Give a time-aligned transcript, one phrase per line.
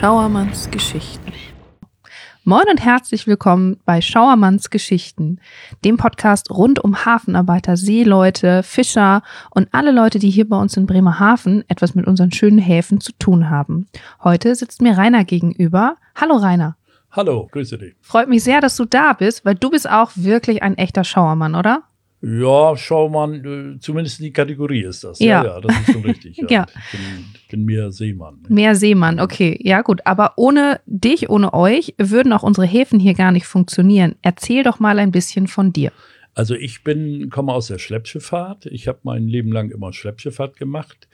[0.00, 1.30] Schauermanns Geschichten.
[2.44, 5.40] Moin und herzlich willkommen bei Schauermanns Geschichten,
[5.84, 10.86] dem Podcast rund um Hafenarbeiter, Seeleute, Fischer und alle Leute, die hier bei uns in
[10.86, 13.88] Bremerhaven etwas mit unseren schönen Häfen zu tun haben.
[14.24, 15.96] Heute sitzt mir Rainer gegenüber.
[16.18, 16.78] Hallo Rainer.
[17.10, 17.94] Hallo, grüße dich.
[18.00, 21.54] Freut mich sehr, dass du da bist, weil du bist auch wirklich ein echter Schauermann,
[21.54, 21.82] oder?
[22.22, 25.18] Ja, Schaumann, äh, zumindest die Kategorie ist das.
[25.20, 25.42] Ja.
[25.42, 26.36] Ja, ja das ist schon richtig.
[26.40, 26.46] Ja.
[26.50, 26.66] Ja.
[26.92, 28.38] Ich bin, bin mehr Seemann.
[28.48, 29.58] Mehr Seemann, okay.
[29.62, 30.00] Ja, gut.
[30.04, 34.16] Aber ohne dich, ohne euch würden auch unsere Häfen hier gar nicht funktionieren.
[34.22, 35.92] Erzähl doch mal ein bisschen von dir.
[36.40, 38.64] Also ich bin, komme aus der Schleppschifffahrt.
[38.64, 41.06] Ich habe mein Leben lang immer Schleppschifffahrt gemacht.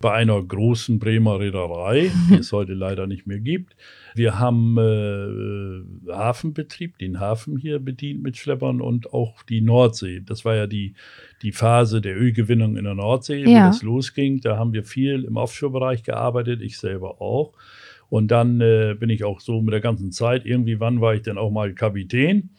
[0.00, 3.76] Bei einer großen Bremer Reederei, die es heute leider nicht mehr gibt.
[4.16, 10.20] Wir haben äh, Hafenbetrieb, den Hafen hier bedient mit Schleppern und auch die Nordsee.
[10.26, 10.94] Das war ja die,
[11.42, 13.46] die Phase der Ölgewinnung in der Nordsee, Ja.
[13.46, 14.40] wo das losging.
[14.40, 17.52] Da haben wir viel im Offshore-Bereich gearbeitet, ich selber auch.
[18.08, 21.22] Und dann äh, bin ich auch so mit der ganzen Zeit, irgendwie wann war ich
[21.22, 22.50] dann auch mal Kapitän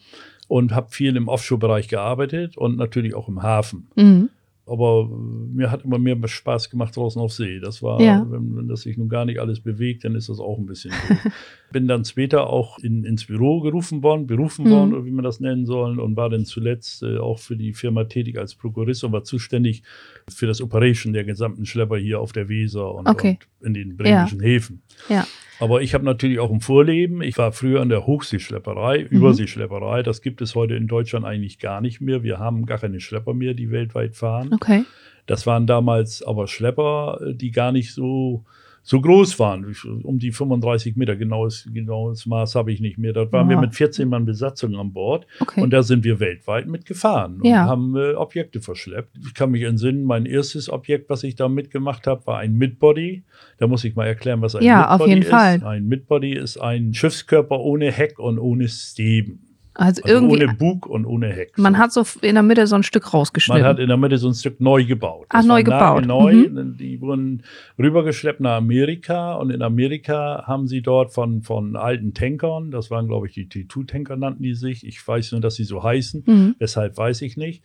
[0.48, 3.88] und habe viel im Offshore-Bereich gearbeitet und natürlich auch im Hafen.
[3.96, 4.30] Mhm.
[4.66, 7.60] Aber äh, mir hat immer mehr Spaß gemacht draußen auf See.
[7.60, 8.26] Das war, Ja.
[8.30, 10.92] wenn, wenn das sich nun gar nicht alles bewegt, dann ist das auch ein bisschen
[10.92, 11.16] so.
[11.74, 14.70] Bin dann später auch in, ins Büro gerufen worden, berufen Mhm.
[14.72, 17.74] worden, oder wie man das nennen soll, und war dann zuletzt äh, auch für die
[17.74, 19.84] Firma tätig als Prokurist und war zuständig
[20.30, 23.40] für das Operation der gesamten Schlepper hier auf der Weser und, Okay.
[23.60, 24.82] und in den bremischen Häfen.
[25.10, 25.28] Ja.
[25.64, 27.22] Aber ich habe natürlich auch ein Vorleben.
[27.22, 29.18] Ich war früher an der Hochseeschlepperei, Mhm.
[29.18, 30.04] Überseeschlepperei.
[30.04, 32.22] Das gibt es heute in Deutschland eigentlich gar nicht mehr.
[32.22, 34.50] Wir haben gar keine Schlepper mehr, die weltweit fahren.
[34.52, 34.84] Okay.
[35.26, 38.44] Das waren damals aber Schlepper, die gar nicht so,
[38.86, 39.74] so groß waren.
[40.04, 43.14] Um die 35 Meter, genaues, genaues Maß habe ich nicht mehr.
[43.14, 43.62] Dort waren wir Wow.
[43.64, 45.26] mit 14 Mann Besatzung an Bord.
[45.40, 45.62] Okay.
[45.62, 47.66] Und da sind wir weltweit mitgefahren und Ja.
[47.66, 49.18] haben äh, Objekte verschleppt.
[49.26, 53.24] Ich kann mich entsinnen, mein erstes Objekt, was ich da mitgemacht habe, war ein Midbody.
[53.58, 55.30] Da muss ich mal erklären, was ein Ja, Midbody auf jeden ist.
[55.30, 55.64] Fall.
[55.64, 59.43] Ein Midbody ist ein Schiffskörper ohne Heck und ohne Steben.
[59.76, 61.58] Also, Also irgendwie, ohne Bug und ohne Heck.
[61.58, 63.64] man hat so in der Mitte so ein Stück Man rausgeschnitten.
[63.66, 65.26] hat in der Mitte so ein Stück neu gebaut.
[65.30, 66.06] Ach, neu war gebaut.
[66.06, 66.34] Neu.
[66.50, 66.78] Mhm.
[66.78, 67.44] Die wurden
[67.80, 73.08] rübergeschleppt nach Amerika und in Amerika haben sie dort von, von alten Tankern, das waren
[73.08, 76.56] glaube ich die T2-Tanker nannten die sich, ich weiß nur, dass sie so heißen, Mhm.
[76.60, 77.64] weshalb weiß ich nicht.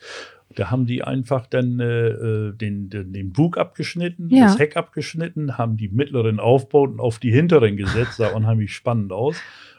[0.57, 4.45] Da haben die einfach dann äh, äh, den, den, den Bug abgeschnitten, Ja.
[4.47, 9.37] das Heck abgeschnitten, haben die mittleren Aufbauten auf die hinteren gesetzt, sah unheimlich spannend aus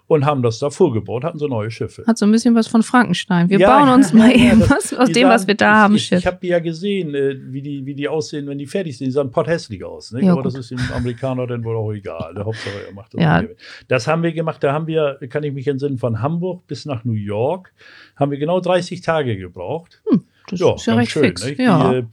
[0.10, 2.04] und haben das da vorgebaut, hatten so neue Schiffe.
[2.08, 3.48] Hat so ein bisschen was von Frankenstein.
[3.50, 5.56] Wir Ja, bauen uns ja, mal ja, eben das- was aus dem, was sahen- wir
[5.56, 6.20] da haben, ich, Schiff.
[6.20, 9.06] Ich habe die ja gesehen, äh, wie, die, wie die aussehen, wenn die fertig sind.
[9.06, 10.14] Die sahen potthässlich aus.
[10.20, 10.62] Ja, Aber das gut.
[10.62, 12.34] ist dem Amerikaner dann wohl auch egal.
[12.36, 13.22] Der Hauptsache, er macht das.
[13.22, 13.44] Ja.
[13.88, 14.64] Das haben wir gemacht.
[14.64, 17.72] Da haben wir, kann ich mich entsinnen, von Hamburg bis nach New York,
[18.16, 20.02] haben wir genau 30 Tage gebraucht.
[20.50, 21.46] Das ist ja recht fix.
[21.46, 21.60] nicht?
[21.60, 21.92] Ja.
[21.92, 22.04] Die, äh,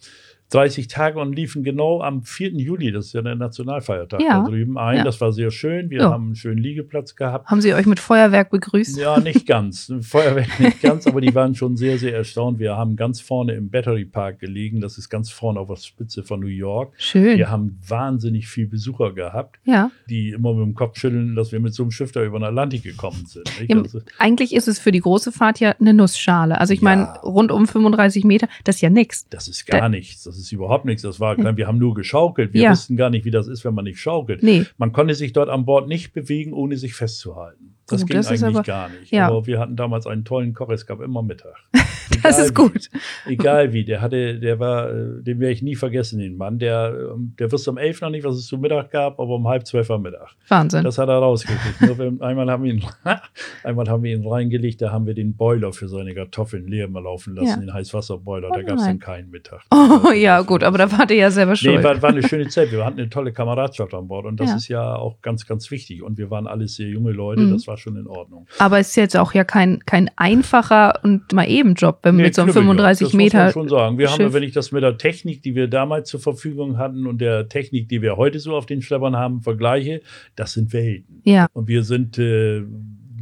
[0.51, 2.53] 30 Tage und liefen genau am 4.
[2.53, 4.43] Juli, das ist ja der Nationalfeiertag Ja.
[4.43, 4.99] da drüben, ein.
[4.99, 5.05] Ja.
[5.05, 5.91] Das war sehr schön.
[5.91, 6.11] Wir Ja.
[6.11, 7.49] haben einen schönen Liegeplatz gehabt.
[7.51, 8.97] Haben Sie euch mit Feuerwerk begrüßt?
[8.99, 9.93] Ja, nicht ganz.
[10.03, 12.59] Feuerwerk nicht ganz, aber die waren schon sehr, sehr erstaunt.
[12.61, 14.81] Wir haben ganz vorne im Battery Park gelegen.
[14.81, 16.93] Das ist ganz vorne auf der Spitze von New York.
[16.97, 17.37] Schön.
[17.39, 19.91] Wir haben wahnsinnig viel Besucher gehabt, Ja.
[20.09, 22.45] die immer mit dem Kopf schütteln, dass wir mit so einem Schiff da über den
[22.45, 23.51] Atlantik gekommen sind.
[23.69, 26.61] Ja, Also, Eigentlich ist es für die große Fahrt ja eine Nussschale.
[26.61, 29.27] Also ich meine, rund um 35 Meter, das ist ja nix.
[29.29, 30.23] das ist gar nichts.
[30.25, 31.03] Das ist überhaupt nichts.
[31.03, 32.53] Das war, wir haben nur geschaukelt.
[32.53, 32.71] Wir Ja.
[32.73, 34.43] wussten gar nicht, wie das ist, wenn man nicht schaukelt.
[34.43, 34.65] Nee.
[34.79, 37.76] Man konnte sich dort an Bord nicht bewegen, ohne sich festzuhalten.
[37.89, 39.13] Das Oh, ging das eigentlich aber- gar nicht.
[39.13, 39.29] ja.
[39.29, 41.55] Aber wir hatten damals einen tollen Koch, es gab immer Mittag.
[42.23, 42.55] Das ist wie.
[42.55, 42.89] gut.
[43.27, 46.59] Egal wie, der hatte, der war, äh, den werde ich nie vergessen, den Mann.
[46.59, 49.47] Der, ähm, der wusste um elf noch nicht, was es zu Mittag gab, aber um
[49.47, 50.31] halb zwölf war Mittag.
[50.49, 50.83] Wahnsinn.
[50.85, 51.83] Das hat er rausgekriegt.
[52.23, 52.83] Einmal, haben wir ihn,
[53.65, 57.03] einmal haben wir ihn reingelegt, da haben wir den Boiler für seine Kartoffeln leer mal
[57.03, 57.57] laufen lassen, Ja.
[57.57, 58.49] den Heißwasserboiler.
[58.51, 59.63] Oh Da gab es dann keinen Mittag.
[59.73, 61.85] oh ja, gut, aber da wart ihr ja selber Nee, schuld.
[61.85, 62.71] war, war eine schöne Zeit.
[62.73, 64.57] Wir hatten eine tolle Kameradschaft an Bord und das Ja.
[64.57, 66.03] ist ja auch ganz, ganz wichtig.
[66.03, 67.53] Und wir waren alles sehr junge Leute, Mhm.
[67.53, 68.47] das war schon in Ordnung.
[68.59, 72.25] aber es ist jetzt auch ja kein, kein einfacher und mal eben Job, wenn Nee,
[72.25, 73.39] mit so einem knüppeljob, 35 das muss Meter.
[73.45, 73.99] man schon sagen.
[73.99, 77.07] Wir haben, Schiff- wenn ich das mit der Technik, die wir damals zur Verfügung hatten
[77.07, 80.01] und der Technik, die wir heute so auf den Schleppern haben, vergleiche,
[80.37, 81.21] das sind Welten.
[81.25, 81.47] Ja.
[81.53, 82.63] Und wir sind äh,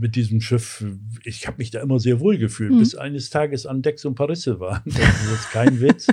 [0.05, 0.85] mit diesem Schiff,
[1.25, 2.79] ich habe mich da immer sehr wohl gefühlt, Mhm.
[2.81, 4.83] bis eines Tages an Deck so ein paar Risse waren.
[4.85, 6.07] Das ist jetzt kein Witz.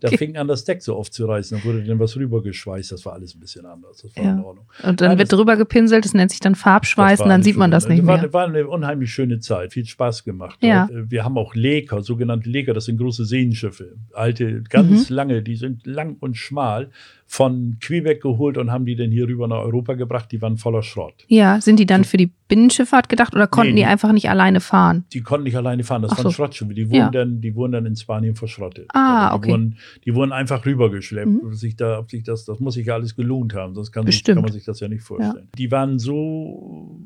[0.00, 0.16] Da Okay.
[0.18, 1.58] fing an, das Deck so aufzureißen.
[1.58, 2.90] Da wurde dann was rübergeschweißt.
[2.90, 4.02] Das war alles ein bisschen anders.
[4.02, 4.32] Das war Ja.
[4.32, 4.66] in Ordnung.
[4.82, 7.42] Und dann Ja, wird drüber gepinselt, das nennt sich dann Farbschweiß Das und war dann
[7.44, 8.32] sieht man das nicht war, mehr.
[8.32, 10.58] War eine unheimlich schöne Zeit, viel Spaß gemacht.
[10.62, 10.88] Ja.
[10.92, 13.94] Wir haben auch Leker, sogenannte Leker, das sind große Seenschiffe.
[14.12, 15.14] Alte, ganz Mhm.
[15.16, 16.90] lange, die sind lang und schmal,
[17.28, 20.30] von Quebec geholt und haben die dann hier rüber nach Europa gebracht.
[20.30, 21.24] Die waren voller Schrott.
[21.26, 24.60] Ja, sind die dann für die Binnenschifffahrt gedacht oder konnten Nee, die einfach nicht alleine
[24.60, 25.04] fahren?
[25.12, 26.30] Die konnten nicht alleine fahren, das Ach waren so.
[26.30, 26.72] Schrottschiffe.
[26.72, 27.10] Die wurden, Ja.
[27.10, 28.86] dann, die wurden dann in Spanien verschrottet.
[28.94, 29.50] Ah, die okay.
[29.50, 31.26] Wurden, die wurden einfach rübergeschleppt.
[31.28, 31.40] Mhm.
[31.46, 34.06] Ob Sich da, ob sich das, das muss sich ja alles gelohnt haben, sonst kann,
[34.06, 35.48] sich, kann man sich das ja nicht vorstellen.
[35.58, 36.96] Die waren so,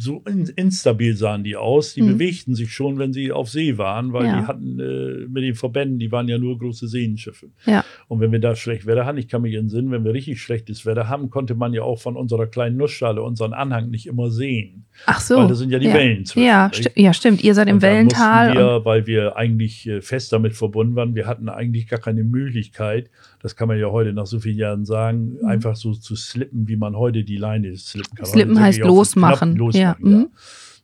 [0.00, 2.12] so in, instabil sahen die aus, die Mhm.
[2.14, 4.40] bewegten sich schon, wenn sie auf See waren, weil Ja.
[4.40, 7.48] die hatten äh, mit den Verbänden, die waren ja nur große Seenschiffe.
[7.66, 7.84] Ja.
[8.06, 10.86] Und wenn wir da schlecht Wetter hatten, ich kann mich entsinnen, wenn wir richtig schlechtes
[10.86, 14.84] Wetter haben, konnte man ja auch von unserer kleinen Nussschale unseren Anhang nicht immer sehen.
[15.06, 15.36] Ach so.
[15.36, 17.42] Weil da sind ja die Wellen zwischen, Ja, sti ja, stimmt.
[17.42, 18.54] Ihr seid im Und Wellental.
[18.54, 23.10] Wir, weil wir eigentlich äh, fest damit verbunden waren, wir hatten eigentlich gar keine Möglichkeit,
[23.40, 25.46] das kann man ja heute nach so vielen Jahren sagen, Mhm.
[25.46, 28.26] einfach so zu slippen, wie man heute die Leine slippen kann.
[28.26, 29.54] Slippen heißt den losmachen.
[29.54, 30.18] Knopf, Ja, losmachen, ja.
[30.18, 30.30] mhm.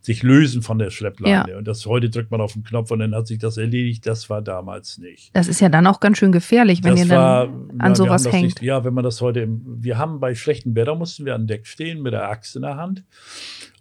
[0.04, 1.56] Sich lösen von der Schleppleine.
[1.56, 4.06] Und das heute drückt man auf den Knopf und dann hat sich das erledigt.
[4.06, 5.30] Das war damals nicht.
[5.34, 7.42] das ist ja dann auch ganz schön gefährlich, wenn das ihr dann war,
[7.78, 8.44] an wir sowas hängt.
[8.44, 11.46] Nicht, ja, wenn man das heute, im, wir haben bei schlechtem Wetter mussten wir an
[11.46, 13.02] Deck stehen mit der Axt in der Hand.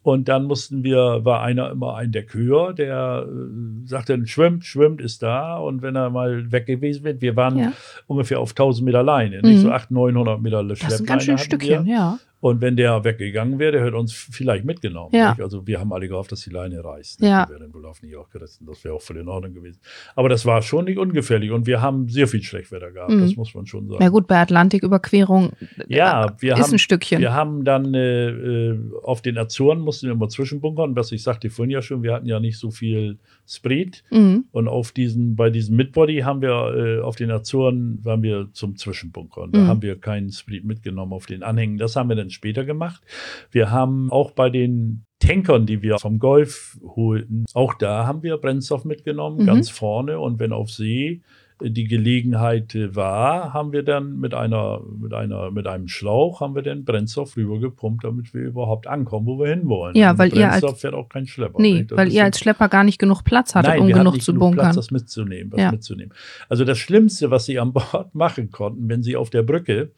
[0.01, 4.99] Und dann mussten wir, war einer immer ein Deck höher, der äh, sagte, schwimmt, schwimmt,
[4.99, 5.57] ist da.
[5.57, 7.71] Und wenn er mal weg gewesen wird, wir waren Ja.
[8.07, 9.61] ungefähr auf 1000 Meter Leine, nicht Mhm.
[9.61, 11.93] so 800, 900 Meter Das ist ein Schleppleine ganz schön Stückchen, wir.
[11.93, 12.19] ja.
[12.43, 15.15] Und wenn der weggegangen wäre, der hätte uns vielleicht mitgenommen.
[15.15, 15.33] Ja.
[15.39, 17.21] Also wir haben alle gehofft, dass die Leine reißt.
[17.21, 17.45] Ja.
[17.45, 18.65] Die wäre dann wohl hoffentlich auch gerissen.
[18.67, 19.79] Das wäre auch voll in Ordnung gewesen.
[20.13, 21.51] Aber das war schon nicht ungefährlich.
[21.51, 23.11] Und wir haben sehr viel Schlechtwetter gehabt.
[23.11, 23.21] Mhm.
[23.21, 23.99] Das muss man schon sagen.
[24.01, 25.53] Na gut, bei Atlantiküberquerung
[25.87, 27.21] Ja, wir ist haben, ein Stückchen.
[27.21, 30.97] wir haben dann äh, äh, auf den Azoren mussten wir immer zwischenbunkern.
[30.97, 34.03] Was ich sagte vorhin ja schon, wir hatten ja nicht so viel Sprit.
[34.11, 34.45] Mhm.
[34.51, 38.75] Und auf diesen, bei diesem Midbody haben wir äh, auf den Azoren waren wir zum
[38.75, 39.51] Zwischenbunkern.
[39.53, 39.67] Da Mhm.
[39.67, 41.77] haben wir keinen Sprit mitgenommen auf den Anhängen.
[41.77, 43.03] Das haben wir dann später gemacht.
[43.51, 48.37] Wir haben auch bei den Tankern, die wir vom Golf holten, auch da haben wir
[48.37, 49.45] Brennstoff mitgenommen, Mhm.
[49.45, 50.19] ganz vorne.
[50.19, 51.21] Und wenn auf See
[51.61, 56.61] die Gelegenheit war, haben wir dann mit einer, mit einer, mit einem Schlauch haben wir
[56.61, 59.95] dann Brennstoff rübergepumpt, damit wir überhaupt ankommen, wo wir hinwollen.
[59.95, 61.61] Ja, weil ihr als- fährt auch kein Schlepper.
[61.61, 61.85] Nee?
[61.87, 64.33] Das weil ihr als Schlepper gar nicht genug Platz hattet, Nein, um genug nicht zu
[64.33, 64.65] genug bunkern.
[64.65, 65.71] Platz, das mitzunehmen, was Ja.
[65.71, 66.11] mitzunehmen.
[66.49, 67.83] Also das Schlimmste, was sie an Bord
[68.15, 69.91] machen konnten, wenn sie auf der Brücke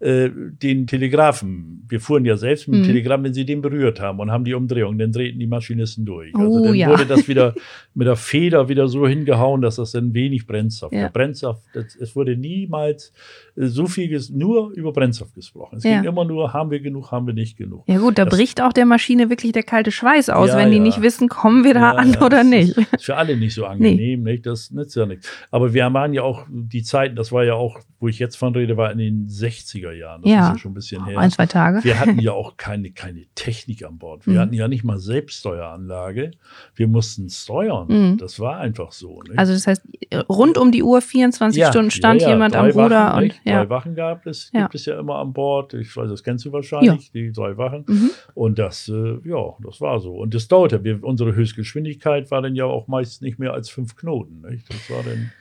[0.00, 2.86] äh, den Telegraphen, wir fuhren ja selbst mit dem Mhm.
[2.86, 6.34] Telegramm, wenn sie den berührt haben und haben die Umdrehung, dann drehten die Maschinisten durch.
[6.34, 6.88] Also Oh, dann ja.
[6.88, 7.54] wurde das wieder
[7.94, 11.02] mit der Feder wieder so hingehauen, dass das dann wenig Brennstoff Ja.
[11.04, 11.12] gab.
[11.12, 13.12] Brennstoff, das, es wurde niemals
[13.56, 15.76] äh, so viel, nur über Brennstoff gesprochen.
[15.78, 16.00] Es Ja.
[16.00, 17.84] ging immer nur, haben wir genug, haben wir nicht genug.
[17.86, 20.80] Ja gut, da Das- bricht auch der Maschine wirklich der kalte Schweiß aus, wenn die
[20.80, 22.76] nicht wissen, kommen wir da an oder nicht.
[22.78, 24.46] Ist, ist für alle nicht so angenehm, nicht?
[24.46, 25.28] Das nützt ja nichts.
[25.50, 28.54] Aber wir waren ja auch die Zeiten, das war ja auch, wo ich jetzt von
[28.54, 30.22] rede, war in den 60er Jahren.
[30.22, 30.40] Das Ja.
[30.48, 31.18] ist ja schon ein bisschen her.
[31.18, 31.82] Ein, zwei Tage.
[31.84, 34.26] Wir hatten ja auch keine, keine Technik an Bord.
[34.26, 34.38] Wir Mhm.
[34.38, 36.32] hatten ja nicht mal Selbststeueranlage.
[36.74, 37.86] Wir mussten steuern.
[37.88, 38.18] Mhm.
[38.18, 39.22] Das war einfach so.
[39.22, 39.38] Nicht?
[39.38, 39.82] Also das heißt,
[40.28, 43.34] rund um die Uhr 24 Ja, Stunden stand ja, ja, jemand am Ruder Wachen, und.
[43.44, 44.62] Drei Wachen gab es, Ja.
[44.62, 45.74] gibt es ja immer an Bord.
[45.74, 47.84] Ich weiß, das kennst du wahrscheinlich, die drei Wachen.
[47.86, 48.10] Mhm.
[48.34, 50.14] Und das, äh, ja, das war so.
[50.14, 50.82] Und das dauerte.
[50.84, 54.42] Wir, unsere Höchstgeschwindigkeit war dann ja auch meist nicht mehr als fünf Knoten.
[54.48, 54.68] Nicht?
[54.68, 55.32] Das war dann,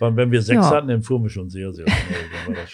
[0.00, 0.70] weil wenn wir sechs Ja.
[0.70, 2.18] hatten, dann fuhren wir schon sehr, sehr schnell.
[2.46, 2.70] dann, war das,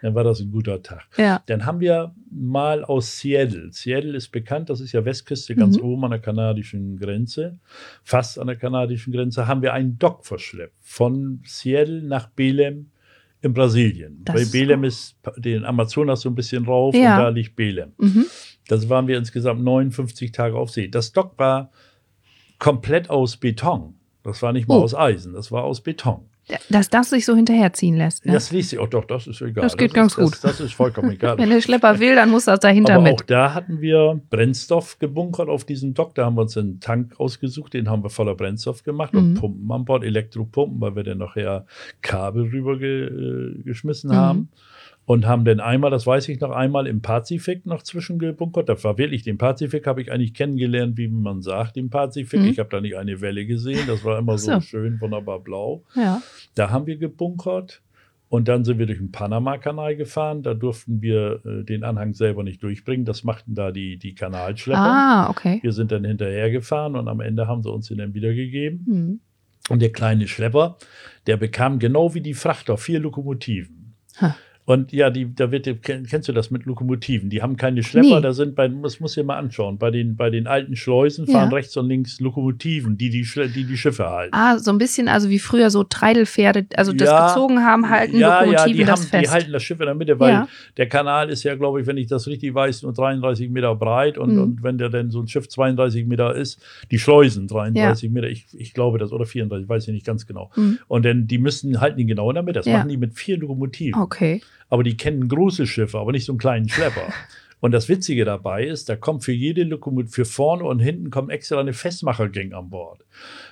[0.00, 1.06] dann war das ein guter Tag.
[1.18, 1.42] ja.
[1.46, 3.70] Dann haben wir mal aus Seattle.
[3.72, 5.84] Seattle ist bekannt, das ist ja Westküste ganz Mhm.
[5.84, 7.58] oben an der kanadischen Grenze,
[8.02, 12.90] fast an der kanadischen Grenze, haben wir einen Dock verschleppt von Seattle nach Belem
[13.42, 14.20] in Brasilien.
[14.24, 17.16] Das Bei Belem ist den Amazonas so ein bisschen rauf Ja.
[17.16, 17.92] und da liegt Belem.
[17.98, 18.26] Mhm.
[18.68, 20.86] Das waren wir insgesamt 59 Tage auf See.
[20.88, 21.72] Das Dock war
[22.58, 23.94] komplett aus Beton.
[24.22, 24.82] Das war nicht mal Oh.
[24.82, 26.26] aus Eisen, das war aus Beton.
[26.68, 28.26] Dass das sich so hinterherziehen lässt.
[28.26, 28.32] Ne?
[28.32, 29.62] Das ließ sich auch doch, das ist egal.
[29.62, 30.38] Das geht ist, ganz das, gut.
[30.42, 31.38] Das ist vollkommen egal.
[31.38, 33.14] Wenn der Schlepper will, dann muss das dahinter Aber mit.
[33.14, 36.14] auch da hatten wir Brennstoff gebunkert auf diesem Dock.
[36.14, 39.34] Da haben wir uns einen Tank ausgesucht, den haben wir voller Brennstoff gemacht und Mhm.
[39.34, 41.66] Pumpen an Bord, Elektropumpen, weil wir dann nachher
[42.02, 44.48] Kabel rüber ge, äh, geschmissen Mhm.
[45.10, 48.68] Und haben dann einmal, das weiß ich noch, einmal im Pazifik noch zwischengebunkert.
[48.68, 52.38] Das war wirklich, den Pazifik habe ich eigentlich kennengelernt, wie man sagt, den Pazifik.
[52.38, 52.46] Mhm.
[52.46, 53.88] Ich habe da nicht eine Welle gesehen.
[53.88, 54.52] Das war immer so.
[54.52, 54.60] so.
[54.60, 55.82] schön, wunderbar blau.
[55.96, 56.22] Ja.
[56.54, 57.82] Da haben wir gebunkert.
[58.28, 60.44] Und dann sind wir durch den Panama-Kanal gefahren.
[60.44, 63.04] Da durften wir äh, den Anhang selber nicht durchbringen.
[63.04, 64.80] Das machten da die, die Kanalschlepper.
[64.80, 65.58] Ah, okay.
[65.62, 68.86] Wir sind dann hinterhergefahren und am Ende haben sie uns den dann wiedergegeben.
[68.86, 69.20] Hm.
[69.70, 70.78] Und der kleine Schlepper,
[71.26, 73.96] der bekam genau wie die Frachter vier Lokomotiven.
[74.20, 74.36] Ha.
[74.70, 77.28] Und ja, die, da wird, kenn- kennst du das mit Lokomotiven?
[77.28, 78.20] Die haben keine Schlepper, Nee.
[78.20, 81.50] da sind bei, das muss ich mal anschauen, bei den, bei den alten Schleusen fahren
[81.50, 81.56] Ja.
[81.56, 84.32] rechts und links Lokomotiven, die die, die, die Schiffe halten.
[84.32, 87.26] Ah, so ein bisschen, also wie früher so Treidelpferde, also das Ja.
[87.26, 89.24] gezogen haben, halten ja, ja, Lokomotiven die, das haben, fest.
[89.24, 90.48] die halten das Schiff in der Mitte, weil Ja.
[90.76, 94.18] der Kanal ist ja, glaube ich, wenn ich das richtig weiß, nur 33 Meter breit
[94.18, 94.40] und, Mhm.
[94.42, 96.62] und wenn der denn so ein Schiff 32 Meter ist,
[96.92, 100.52] die Schleusen 33 Meter, ich, ich glaube das, oder 34, weiß ich nicht ganz genau.
[100.54, 100.78] Mhm.
[100.86, 102.60] Und dann, die müssen halten ihn genau in der Mitte.
[102.60, 102.78] Das Ja.
[102.78, 104.00] machen die mit vier Lokomotiven.
[104.00, 104.40] Okay.
[104.70, 107.12] Aber die kennen große Schiffe, aber nicht so einen kleinen Schlepper.
[107.60, 111.30] Und das Witzige dabei ist, da kommt für jede Lokomotive, für vorne und hinten kommt
[111.30, 113.04] extra eine Festmachergang an Bord.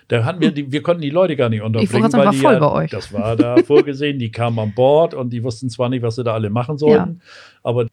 [0.09, 2.39] Da hatten wir, die, wir konnten die Leute gar nicht unterbringen, ich sagen, weil die
[2.39, 2.91] voll ja, bei euch.
[2.91, 6.25] das war da vorgesehen, die kamen an Bord und die wussten zwar nicht, was sie
[6.25, 7.21] da alle machen sollten,
[7.63, 7.87] aber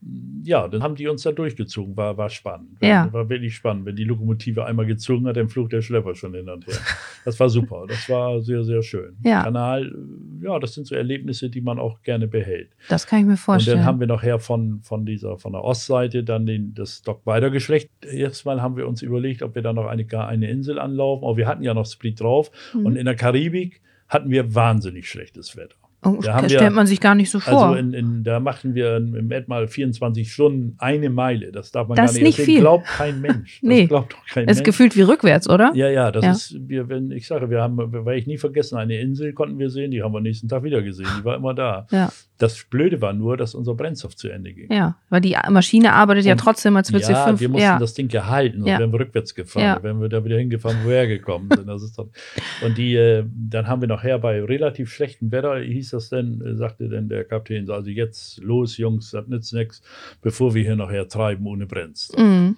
[0.43, 2.77] ja, dann haben die uns da durchgezogen, war, war spannend.
[2.79, 3.11] Ja.
[3.11, 3.85] War wirklich spannend.
[3.85, 6.77] Wenn die Lokomotive einmal gezogen hat, dann flog der Schlepper schon hin und her.
[7.25, 9.17] Das war super, das war sehr, sehr schön.
[9.23, 9.43] Ja.
[9.43, 9.93] Kanal,
[10.45, 12.69] ja, das sind so Erlebnisse, die man auch gerne behält.
[12.87, 13.77] Das kann ich mir Und vorstellen.
[13.77, 17.89] dann haben wir nachher von, von dieser, von der Ostseite dann den, das Dock weitergeschlecht.
[18.05, 21.25] Erstmal haben wir uns überlegt, ob wir da noch eine, gar eine Insel anlaufen.
[21.25, 22.51] Aber wir hatten ja noch Split drauf.
[22.73, 22.85] Mhm.
[22.85, 25.75] Und in der Karibik hatten wir wahnsinnig schlechtes Wetter.
[26.03, 27.65] Oh, da das wir- stellt man sich gar nicht so vor.
[27.67, 31.51] Also in, in, da machten wir im Ed mal 24 Stunden eine Meile.
[31.51, 32.59] Das darf man Das gar nicht viel.
[32.59, 33.59] Glaubt kein Mensch.
[33.61, 33.87] Das Nee.
[33.87, 34.65] glaubt doch kein ist Mensch.
[34.65, 35.71] gefühlt wie rückwärts, oder?
[35.73, 36.31] Ja, ja, das Ja.
[36.31, 39.71] ist, wir, wenn ich sage, wir haben, werde ich nie vergessen, eine Insel konnten wir
[39.71, 41.87] sehen, die haben wir nächsten Tag wieder gesehen, die war immer da.
[41.89, 42.09] Ja.
[42.37, 44.69] Das Blöde war nur, dass unser Brennstoff zu Ende ging.
[44.71, 47.39] Ja, weil die Maschine arbeitet ja Und- trotzdem, als würde sie Ja, fünf.
[47.39, 47.79] wir mussten ja.
[47.79, 48.77] das Ding ja halten und Ja.
[48.79, 49.83] wären wir rückwärts gefahren, Ja.
[49.83, 51.67] wären wir da wieder hingefahren, wo wir hergekommen sind.
[51.67, 52.09] Das ist dann,
[52.65, 56.55] und die, äh, dann haben wir nachher bei relativ schlechtem Wetter, hieß das denn, äh,
[56.55, 59.81] sagte denn der Kapitän, also jetzt los, Jungs, das nützt nichts,
[60.21, 62.19] bevor wir hier nachher treiben ohne Brennstoff.
[62.19, 62.57] Mhm.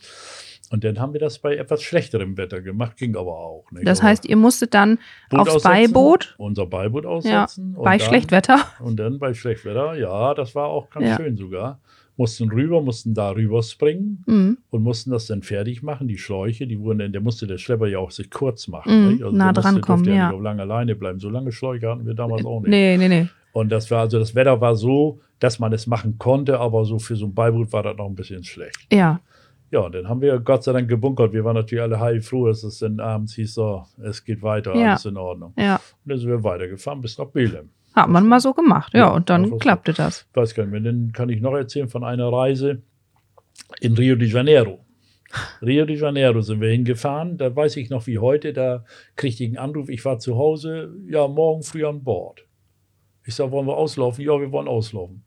[0.69, 3.71] Und dann haben wir das bei etwas schlechterem Wetter gemacht, ging aber auch.
[3.71, 3.88] Nicht?
[3.88, 7.75] Das heißt, ihr musstet dann Boot aufs aussetzen, Beiboot Unser Beiboot ja, aussetzen.
[7.75, 8.59] und bei dann- Schlechtwetter.
[8.83, 11.15] Und dann bei Schlechtwetter, ja, das war auch ganz Ja.
[11.15, 11.79] schön sogar.
[12.19, 14.57] Mussten rüber, mussten da rüber springen Mhm.
[14.71, 16.07] und mussten das dann fertig machen.
[16.07, 19.03] Die Schläuche, die wurden dann, der musste der Schlepper ja auch sich kurz machen.
[19.03, 19.31] Mhm, nicht?
[19.33, 20.27] nah dran musste, kommen, ja.
[20.29, 21.19] nicht auf lange Leine bleiben.
[21.19, 22.69] So lange Schläuche hatten wir damals auch nicht.
[22.71, 23.27] Nee, nee, nee.
[23.53, 26.97] Und das war also das Wetter war so, dass man es machen konnte, aber so
[27.00, 28.88] für so ein Beiboot war das noch ein bisschen schlecht.
[28.91, 29.19] Ja.
[29.71, 31.33] Ja, und dann haben wir Gott sei Dank gebunkert.
[31.33, 34.89] Wir waren natürlich alle heilfroh, dass es dann abends hieß, so, es geht weiter, Ja.
[34.91, 35.53] alles in Ordnung.
[35.57, 35.75] Ja.
[35.75, 37.69] Und dann sind wir weitergefahren bis nach Belem.
[37.93, 38.93] Hat man mal so gemacht.
[38.93, 39.57] Ja, Ja, und dann war so.
[39.57, 40.25] klappte das.
[40.33, 42.81] weiß gar nicht mehr, dann kann ich noch erzählen von einer Reise
[43.81, 44.79] in Rio de Janeiro.
[45.62, 48.86] Rio de Janeiro sind wir hingefahren, da weiß ich noch wie heute, da
[49.17, 52.45] kriegte ich einen Anruf, ich war zu Hause, ja, morgen früh an Bord.
[53.25, 54.24] Ich sage, wollen wir auslaufen?
[54.24, 55.24] Ja, wir wollen auslaufen.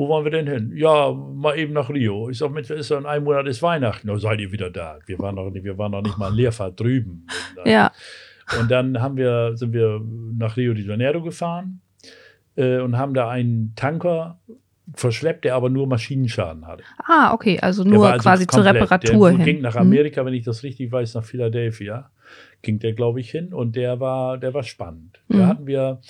[0.00, 0.72] Wo wollen wir denn hin?
[0.74, 2.30] Ja, mal eben nach Rio.
[2.30, 4.08] Ich sage, Mensch, ist in einem Monat ist Weihnachten.
[4.08, 4.98] Na, seid ihr wieder da?
[5.04, 7.26] Wir waren noch nicht, wir waren noch nicht mal in Leerfahrt drüben.
[7.66, 7.92] Ja.
[8.58, 10.00] Und dann haben wir, sind wir
[10.38, 11.82] nach Rio de Janeiro gefahren
[12.56, 14.40] äh, und haben da einen Tanker
[14.94, 16.82] verschleppt, der aber nur Maschinenschaden hatte.
[17.04, 17.58] Ah, okay.
[17.60, 18.82] Also nur also quasi zur komplett.
[18.84, 19.44] Reparatur der hin.
[19.44, 19.80] ging nach Mhm.
[19.82, 22.10] Amerika, wenn ich das richtig weiß, nach Philadelphia.
[22.62, 25.20] Ging der, glaube ich, hin und der war, der war spannend.
[25.28, 25.38] Mhm.
[25.38, 26.00] Da hatten wir,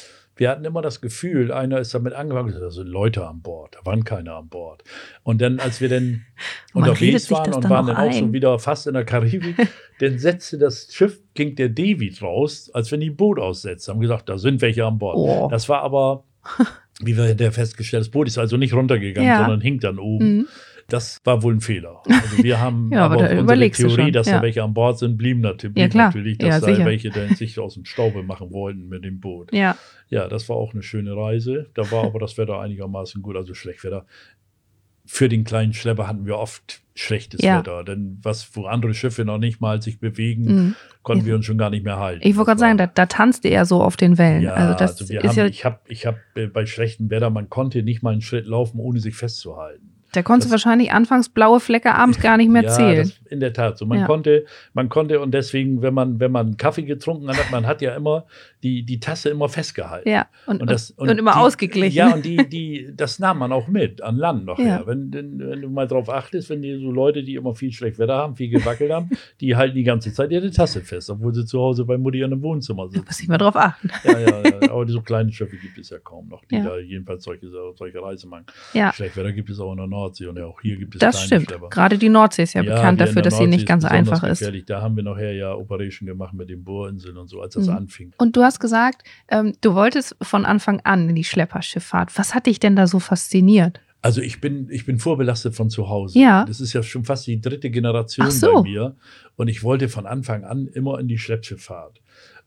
[0.40, 3.85] wir hatten immer das Gefühl, einer ist damit angefangen, da sind Leute an Bord, da
[3.85, 4.82] waren keine an Bord.
[5.23, 6.25] Und dann, als wir dann
[6.73, 8.32] unterwegs waren und dann waren dann auch so ein.
[8.32, 9.54] wieder fast in der Karibik,
[10.00, 13.87] dann setzte das Schiff, ging der David raus, als wenn die ein Boot aussetzt.
[13.88, 15.16] Haben gesagt, da sind welche an Bord.
[15.18, 15.49] Oh.
[15.50, 16.25] Das war aber,
[17.02, 19.40] wie wir hinterher festgestellt, das Boot ist also nicht runtergegangen, Ja.
[19.40, 20.37] sondern hing dann oben.
[20.38, 20.49] Mhm.
[20.92, 22.02] Das war wohl ein Fehler.
[22.06, 24.37] Also wir haben Ja, aber da unsere Theorie, dass ja.
[24.37, 27.75] da welche an Bord sind, blieben natürlich, Ja, natürlich dass da welche dann sich aus
[27.75, 29.52] dem Staube machen wollten mit dem Boot.
[29.52, 29.76] Ja.
[30.09, 31.66] Ja, das war auch eine schöne Reise.
[31.75, 34.06] Da war aber das Wetter einigermaßen gut, also Schlechtwetter.
[35.06, 37.59] Für den kleinen Schlepper hatten wir oft schlechtes Ja.
[37.61, 40.75] Wetter, denn was, wo andere Schiffe noch nicht mal sich bewegen, Mhm.
[41.02, 42.20] konnten wir uns schon gar nicht mehr halten.
[42.26, 44.42] Ich wollte gerade sagen, da, da tanzte er so auf den Wellen.
[44.42, 47.11] ja, also das also wir ist haben, ja, ich habe ich hab, äh, bei schlechtem
[47.11, 50.00] Wetter, man konnte nicht mal einen Schritt laufen, ohne sich festzuhalten.
[50.12, 53.12] Da konntest du wahrscheinlich anfangs blaue Flecke abends gar nicht mehr ja, zählen.
[53.29, 53.79] In der Tat.
[53.79, 54.07] So, man Ja.
[54.07, 57.95] konnte, man konnte und deswegen, wenn man, wenn man Kaffee getrunken hat, man hat ja
[57.95, 58.26] immer
[58.62, 60.09] die, die Tasse immer festgehalten.
[60.09, 61.97] ja, und, Und, das, und, und immer die, ausgeglichen.
[61.97, 64.87] Ja, und die, die, das nahm man auch mit an Land noch Ja.
[64.87, 68.17] Wenn, wenn, du mal drauf achtest, wenn die so Leute, die immer viel schlecht Wetter
[68.17, 71.61] haben, viel gewackelt haben, die halten die ganze Zeit ihre Tasse fest, obwohl sie zu
[71.61, 73.05] Hause bei Mutti in einem Wohnzimmer da sitzen.
[73.07, 73.90] muss ich mal drauf achten.
[74.05, 77.25] Ja, ja, ja, aber so kleine Schiffe gibt es ja kaum noch, die da jedenfalls
[77.25, 78.47] solche, solche Reise machen.
[78.75, 81.23] Ja, Schlechtwetter gibt es auch in der Nordsee und ja, auch hier gibt es das
[81.25, 81.47] stimmt.
[81.49, 81.69] Schlepper.
[81.69, 84.38] Gerade die Nordsee ist ja, Ja, bekannt dafür, dass sie nicht ganz besonders einfach ist.
[84.40, 84.64] gefährlich.
[84.66, 87.76] Da haben wir nachher ja Operation gemacht mit den Bohrinseln und so, als das Mhm.
[87.76, 88.12] anfing.
[88.19, 92.16] Und du hast gesagt, ähm, du wolltest von Anfang an in die Schlepperschifffahrt.
[92.19, 93.80] Was hat dich denn da so fasziniert?
[94.02, 96.19] Also ich bin, ich bin vorbelastet von zu Hause.
[96.19, 96.45] Ja.
[96.47, 98.54] Das ist ja schon fast die dritte Generation so.
[98.54, 98.97] bei mir.
[99.37, 102.00] Und ich wollte von Anfang an immer in die Schleppschifffahrt.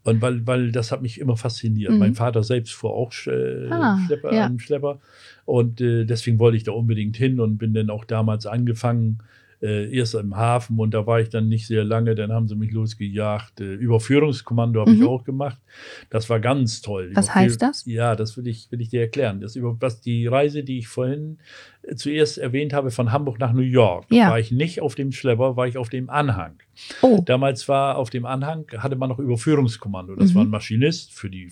[0.04, 1.92] Und weil, weil das hat mich immer fasziniert.
[1.92, 2.00] Mhm.
[2.00, 4.52] Mein Vater selbst fuhr auch äh, Ah, Schlepper, ja.
[4.58, 5.00] Schlepper.
[5.46, 9.20] Und äh, deswegen wollte ich da unbedingt hin und bin dann auch damals angefangen,
[9.64, 12.56] äh, erst im Hafen und da war ich dann nicht sehr lange, dann haben sie
[12.56, 13.62] mich losgejagt.
[13.62, 15.02] Äh, Überführungskommando habe Mhm.
[15.02, 15.58] ich auch gemacht.
[16.10, 17.12] Das war ganz toll.
[17.14, 17.86] Was Überführ- heißt das?
[17.86, 19.40] Ja, das will ich, will ich dir erklären.
[19.40, 21.38] Das über, was die Reise, die ich vorhin
[21.84, 24.32] äh, zuerst erwähnt habe, von Hamburg nach New York, Ja.
[24.32, 26.58] war ich nicht auf dem Schlepper, war ich auf dem Anhang.
[27.02, 30.16] Oh, Damals war auf dem Anhang, hatte man noch Überführungskommando.
[30.16, 30.36] Das Mhm.
[30.36, 31.50] war ein Maschinist für die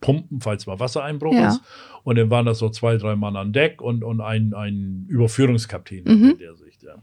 [0.00, 1.48] pumpen, falls mal Wassereinbruch Ja.
[1.50, 1.60] ist.
[2.02, 6.04] Und dann waren das so zwei, drei Mann an Deck und, und ein, ein Überführungskapitän
[6.20, 6.38] Mhm.
[6.38, 6.94] der Ja.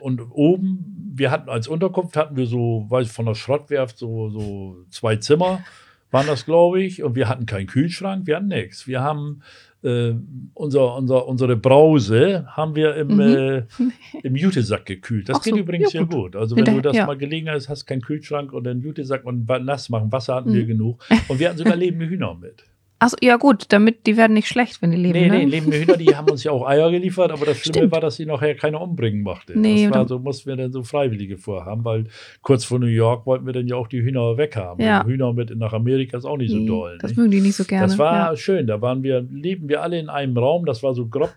[0.00, 4.30] Und oben, wir hatten als Unterkunft hatten wir so, weiß ich, von der Schrottwerft so,
[4.30, 5.60] so zwei Zimmer
[6.10, 7.02] waren das, glaube ich.
[7.02, 8.86] Und wir hatten keinen Kühlschrank, wir hatten nichts.
[8.86, 9.42] Wir haben
[9.82, 10.14] äh,
[10.54, 13.20] unser, unser, unsere Brause haben wir im, Mhm.
[13.20, 13.62] äh,
[14.22, 15.28] im Jutesack gekühlt.
[15.28, 16.34] Das Ach geht so, übrigens ja, sehr gut.
[16.34, 17.06] Also wenn Hinter- du das ja.
[17.06, 20.10] mal gelegen hast, hast keinen Kühlschrank und einen Jutesack und nass machen.
[20.10, 20.54] Wasser hatten Mhm.
[20.54, 21.04] wir genug.
[21.28, 22.64] Und wir hatten sogar lebende Hühner mit.
[22.98, 25.18] Achso, ja gut, damit die werden nicht schlecht, wenn die leben.
[25.20, 25.38] Nee, ne?
[25.38, 27.92] nee, lebende Hühner, die haben uns ja auch Eier geliefert, aber das Schlimme Stimmt.
[27.92, 29.58] war, dass sie nachher keiner umbringen mochte.
[29.58, 32.04] Nee, das war so, mussten wir dann so Freiwillige vorhaben, weil
[32.40, 34.82] kurz vor New York wollten wir dann ja auch die Hühner weghaben.
[34.84, 35.04] Ja.
[35.04, 36.98] Hühner mit nach Amerika ist auch nicht so Nee, doll.
[37.00, 37.18] das nicht?
[37.18, 37.86] mögen die nicht so gerne.
[37.86, 38.36] Das war ja.
[38.36, 38.66] schön.
[38.66, 40.64] Da waren wir, leben wir alle in einem Raum.
[40.64, 41.34] Das war so grob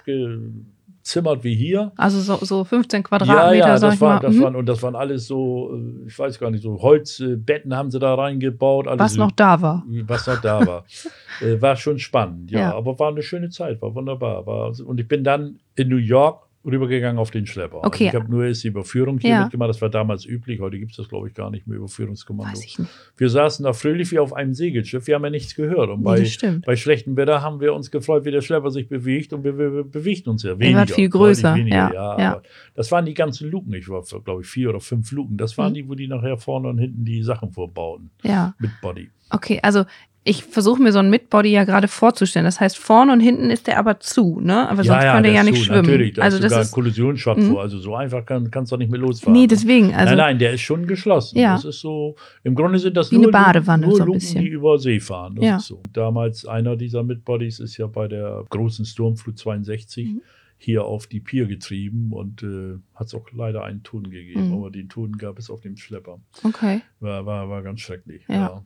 [1.09, 1.91] gezimmert wie hier.
[1.97, 4.19] Also so, so 15 Ja, Quadratmeter, ja, sag das, ich war, mal.
[4.21, 4.41] das Mhm.
[4.43, 7.99] waren, und das waren alles so, äh, ich weiß gar nicht, so Holzbetten haben sie
[7.99, 8.87] da reingebaut.
[8.87, 9.83] Alles was noch da war.
[10.05, 10.85] was noch da war.
[11.59, 12.75] war schon spannend, ja, Ja.
[12.75, 14.45] Aber war eine schöne Zeit, war wunderbar.
[14.45, 17.77] War, und ich bin dann in New York rübergegangen auf den Schlepper.
[17.85, 18.05] Okay.
[18.07, 19.43] Also ich habe nur erst die Überführung hier Ja.
[19.43, 19.69] mitgemacht.
[19.69, 20.59] Das war damals üblich.
[20.59, 22.51] Heute gibt es das, glaube ich, gar nicht mehr, Überführungskommando.
[22.51, 22.91] Weiß ich nicht.
[23.17, 25.07] Wir saßen da fröhlich wie auf einem Segelschiff.
[25.07, 25.89] Wir haben ja nichts gehört.
[25.89, 26.65] Und Nee, bei, stimmt.
[26.65, 29.31] bei schlechtem Wetter haben wir uns gefreut, wie der Schlepper sich bewegt.
[29.31, 30.79] Und wir, wir, wir bewegten uns ja war weniger.
[30.87, 32.41] viel deutlich größer, Weniger, ja, ja, ja.
[32.75, 33.73] Das waren die ganzen Luken.
[33.73, 35.37] Ich war, glaube ich, vier oder fünf Luken.
[35.37, 35.75] Das waren Mhm.
[35.75, 38.09] die, wo die nachher vorne und hinten die Sachen vorbauten.
[38.23, 38.53] Ja.
[38.59, 39.09] Mit Body.
[39.29, 39.85] Okay, also
[40.29, 42.45] ich versuche mir so einen Midbody ja gerade vorzustellen.
[42.45, 44.69] Das heißt, vorne und hinten ist der aber zu, ne?
[44.69, 45.81] Aber sonst könnte er ja nicht so, schwimmen.
[45.87, 46.69] Natürlich, da also ist das sogar ist.
[46.71, 47.49] ein Kollisionsschott Mhm.
[47.51, 47.61] vor.
[47.61, 49.33] Also so einfach kann, kannst du nicht mehr losfahren.
[49.33, 49.93] Nee, deswegen.
[49.93, 51.37] Also, nein, nein, der ist schon geschlossen.
[51.39, 51.55] Ja.
[51.55, 54.19] Das ist so, im Grunde sind das Wie nur, eine Badewanne, nur so ein Luken,
[54.19, 54.41] bisschen.
[54.43, 55.35] die über See fahren.
[55.35, 55.57] Das Ja.
[55.57, 55.81] ist so.
[55.93, 60.21] Damals einer dieser Midbodies ist ja bei der großen Sturmflut 62 Mhm.
[60.57, 64.49] hier auf die Pier getrieben und äh, hat es auch leider einen Toten gegeben.
[64.49, 64.53] Mhm.
[64.57, 66.19] Aber den Toten gab es auf dem Schlepper.
[66.43, 66.81] okay.
[66.99, 68.23] War, war, war ganz schrecklich.
[68.27, 68.35] Ja.
[68.35, 68.63] Ja.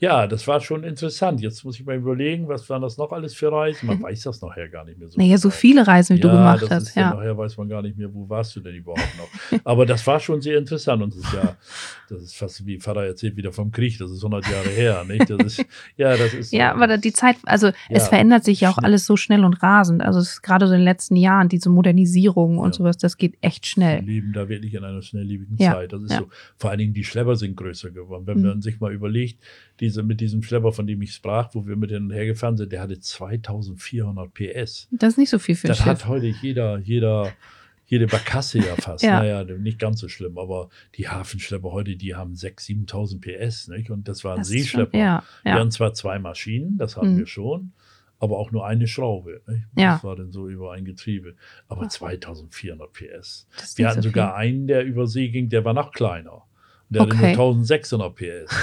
[0.00, 0.26] Ja.
[0.26, 1.40] das war schon interessant.
[1.40, 3.86] Jetzt muss ich mal überlegen, was waren das noch alles für Reisen?
[3.86, 5.18] Man weiß das nachher gar nicht mehr so.
[5.18, 5.58] Naja, so genau.
[5.58, 6.82] viele Reisen, wie du gemacht das hast.
[6.88, 7.02] Ist ja.
[7.02, 7.14] Ja.
[7.14, 9.60] Nachher weiß man gar nicht mehr, wo warst du denn überhaupt noch.
[9.64, 11.56] Aber das war schon sehr interessant und das ist ja,
[12.08, 15.28] das ist fast wie Vater erzählt wieder vom Krieg, das ist 100 Jahre her, nicht?
[15.30, 15.64] Das ist,
[15.96, 16.52] ja, das ist.
[16.52, 18.08] Ja, aber die Zeit, also es Ja.
[18.08, 20.02] verändert sich ja auch alles so schnell und rasend.
[20.02, 22.78] Also es ist gerade so in den letzten Jahren, diese Modernisierung und Ja.
[22.78, 24.02] sowas, das geht echt Wir schnell.
[24.04, 25.92] leben da wirklich in einer schnelllebigen Ja, Zeit.
[25.92, 26.18] Das ist ja.
[26.18, 26.28] so.
[26.58, 28.26] Vor allen Dingen die Schlepper sind größer geworden.
[28.26, 28.46] Wenn Mhm.
[28.46, 29.38] man sich mal überlegt,
[29.86, 32.56] diese, mit diesem Schlepper, von dem ich sprach, wo wir mit hin und her gefahren
[32.56, 34.88] sind, der hatte 2400 PS.
[34.90, 35.86] Das ist nicht so viel für Das Schiff.
[35.86, 37.32] hat heute jeder, jeder,
[37.86, 39.04] jede Barkasse ja fast.
[39.04, 39.20] Ja.
[39.20, 43.90] Naja, nicht ganz so schlimm, aber die Hafenschlepper heute, die haben 6.000, 7.000 PS, nicht?
[43.90, 44.98] Und das war ein Das Seeschlepper.
[44.98, 45.58] Ja, Wir ja.
[45.58, 47.18] hatten zwar zwei Maschinen, das hatten Mhm.
[47.18, 47.72] wir schon,
[48.18, 49.42] aber auch nur eine Schraube.
[49.46, 49.62] Nicht?
[49.76, 49.94] Ja.
[49.94, 51.34] Das war dann so über ein Getriebe.
[51.68, 53.46] Aber 2400 PS.
[53.56, 56.42] Das ist Wir hatten so sogar einen, der über See ging, der war noch kleiner.
[56.88, 57.34] Der hatte Okay.
[57.34, 58.54] nur 1600 PS.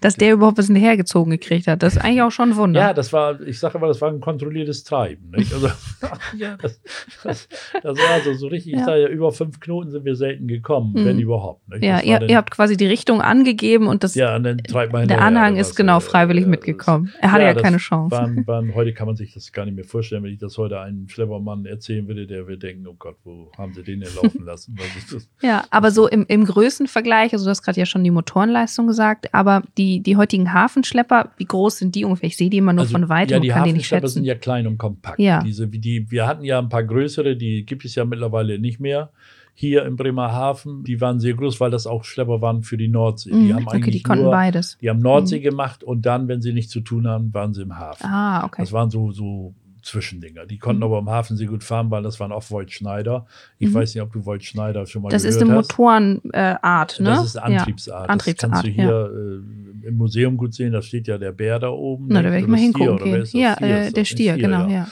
[0.00, 2.80] Dass der überhaupt was hinterhergezogen gekriegt hat, das ist eigentlich auch schon ein Wunder.
[2.80, 5.32] Ja, das war, ich sage aber, das war ein kontrolliertes Treiben.
[5.36, 5.68] Also,
[6.38, 6.80] ja, das,
[7.22, 7.48] das,
[7.82, 8.78] das war so, so richtig, Ja.
[8.78, 11.04] ich sage ja, über fünf Knoten sind wir selten gekommen, Mhm.
[11.04, 11.68] wenn überhaupt.
[11.68, 11.84] Nicht?
[11.84, 14.58] Ja, Das ihr, dann- ihr habt quasi die Richtung angegeben und das, ja, und dann
[14.58, 17.12] treibt man der Anhang ist genau äh, freiwillig ja, mitgekommen.
[17.20, 18.10] Er hatte ja, das keine Chance.
[18.16, 20.80] Waren, waren, heute kann man sich das gar nicht mehr vorstellen, wenn ich das heute
[20.80, 24.44] einem Schleppermann erzählen würde, der wird denken, oh Gott, wo haben sie den denn laufen
[24.44, 24.76] lassen?
[24.78, 25.28] Was ist das?
[25.42, 29.34] Ja, aber so im, im Größenvergleich, also du hast gerade ja schon die Motorenleistung gesagt,
[29.34, 32.28] aber die, die heutigen Hafenschlepper, wie groß sind die ungefähr?
[32.28, 34.08] Ich sehe die immer nur von weitem ja, und die kann die nicht schätzen.
[34.08, 35.18] sind ja klein und kompakt.
[35.18, 35.42] Ja.
[35.42, 39.10] Diese, die, wir hatten ja ein paar größere, die gibt es ja mittlerweile nicht mehr.
[39.58, 43.32] Hier im Bremerhaven, die waren sehr groß, weil das auch Schlepper waren für die Nordsee.
[43.32, 44.76] Mhm, Die haben okay, eigentlich die konnten nur, beides.
[44.82, 47.76] Die haben Nordsee gemacht und dann, wenn sie nichts zu tun haben, waren sie im
[47.78, 48.04] Hafen.
[48.06, 48.60] Ah, okay.
[48.62, 49.54] Das waren so, so
[49.86, 50.46] Zwischendinger.
[50.46, 50.84] Die konnten Mhm.
[50.84, 53.26] aber im Hafen sehr gut fahren, weil das waren oft Voigt Schneider.
[53.58, 53.74] Ich Mhm.
[53.74, 55.78] weiß nicht, ob du Voigt Schneider schon mal Das ist gehört eine hast.
[55.78, 57.10] Motorenart, ne?
[57.10, 58.10] Das ist eine Antriebsart.
[58.10, 59.42] Antriebsart, das kannst du hier
[59.84, 60.72] äh, im Museum gut sehen.
[60.72, 62.06] Da steht ja der Bär da oben.
[62.08, 63.22] Na, da werde ich mal Stier, hingucken wer gehen.
[63.22, 63.40] ist das?
[63.40, 64.16] Ja, Stier äh, ist der das, ne?
[64.16, 64.88] Stier, genau, ja.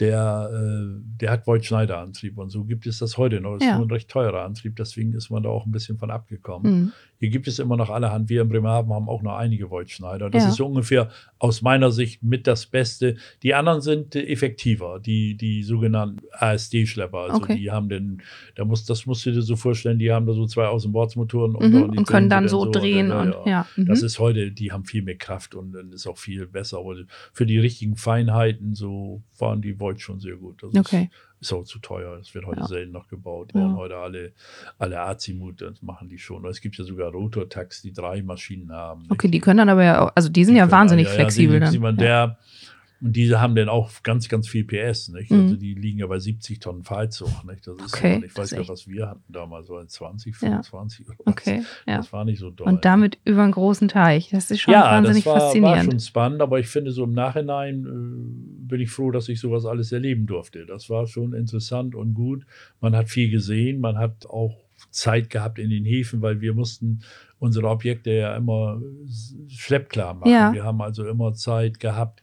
[0.00, 3.54] Der, äh, der hat Voigt Schneider Antrieb und so gibt es das heute noch.
[3.58, 3.72] Das Ja.
[3.72, 6.72] ist nur ein recht teurer Antrieb, deswegen ist man da auch ein bisschen von abgekommen.
[6.72, 6.92] Mhm.
[7.20, 8.28] Hier gibt es immer noch allerhand.
[8.28, 10.30] Wir in Bremerhaven haben auch noch einige Voigt Schneider.
[10.30, 10.50] Das Ja.
[10.50, 11.08] ist so ungefähr
[11.40, 13.16] aus meiner Sicht mit das Beste.
[13.42, 17.18] Die anderen sind äh, effektiver, die, die sogenannten ASD-Schlepper.
[17.18, 17.56] Also Okay.
[17.56, 18.22] die haben den,
[18.54, 21.82] da muss, das musst du dir so vorstellen, die haben da so zwei Außenbordsmotoren Mhm.
[21.82, 23.66] und, die Und können dann so drehen ja, und ja.
[23.76, 23.86] Mhm.
[23.86, 26.78] Das ist heute, die haben viel mehr Kraft und dann ist auch viel besser.
[26.78, 26.94] Aber
[27.32, 30.62] für die richtigen Feinheiten, so waren die Voigt schon sehr gut.
[30.62, 31.10] Das Okay.
[31.40, 32.16] ist, ist auch zu teuer.
[32.18, 32.66] Das wird heute Ja.
[32.66, 33.52] selten noch gebaut.
[33.54, 33.60] Ja.
[33.60, 34.32] Bauen heute alle,
[34.78, 36.44] alle Azimut, das machen die schon.
[36.46, 39.02] Es gibt ja sogar Rotortax, die drei Maschinen haben.
[39.02, 39.10] nicht?
[39.12, 41.54] Okay, die können dann aber ja auch, also die sind ja können- wahnsinnig ja, flexibel
[41.54, 41.70] Ja, dann.
[41.72, 42.02] sieht man, ja.
[42.02, 42.38] der,
[43.00, 45.08] Und diese haben dann auch ganz, ganz viel PS.
[45.10, 45.30] Nicht?
[45.30, 45.42] Mhm.
[45.42, 47.28] Also die liegen ja bei 70 Tonnen Fahrzug.
[47.44, 47.66] Nicht?
[47.66, 50.62] Das ist Okay, ich weiß ja, was wir hatten damals, so 20, Ja.
[50.62, 51.26] 25 oder was.
[51.26, 51.98] Okay, ja.
[51.98, 52.66] Das war nicht so doll.
[52.66, 54.30] Und damit über einen großen Teich.
[54.30, 55.92] Das ist schon ja, wahnsinnig das war, war faszinierend.
[55.92, 59.64] schon spannend, aber ich finde so im Nachhinein äh, bin ich froh, dass ich sowas
[59.64, 60.66] alles erleben durfte.
[60.66, 62.44] Das war schon interessant und gut.
[62.80, 64.56] Man hat viel gesehen, man hat auch
[64.90, 67.00] Zeit gehabt in den Häfen, weil wir mussten
[67.38, 68.80] unsere Objekte ja immer
[69.48, 70.30] schleppklar machen.
[70.30, 70.52] Ja.
[70.52, 72.22] Wir haben also immer Zeit gehabt,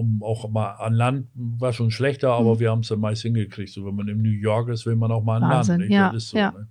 [0.00, 2.60] um auch mal an Land, war schon schlechter, aber Mhm.
[2.60, 3.70] wir haben es dann meist hingekriegt.
[3.72, 5.90] So, wenn man in New York ist, will man auch mal an Wahnsinn, Land.
[5.92, 6.50] Ja, so, ja.
[6.52, 6.66] ne?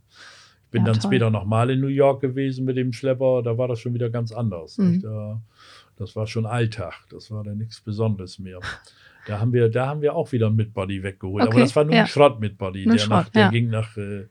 [0.65, 1.09] Ich bin Ja, dann toll.
[1.09, 4.31] später nochmal in New York gewesen mit dem Schlepper, da war das schon wieder ganz
[4.31, 4.77] anders.
[4.77, 5.01] Mhm.
[5.01, 5.41] Da,
[5.97, 8.59] das war schon Alltag, das war dann nichts Besonderes mehr.
[9.27, 11.43] Da haben wir, da haben wir auch wieder Midbody weggeholt.
[11.43, 12.01] Okay, Aber das war nur ja.
[12.01, 12.85] ein Schrott-Midbody.
[12.85, 13.49] Nur Der, nach, Schrott, der ja.
[13.49, 14.27] ging nach, äh,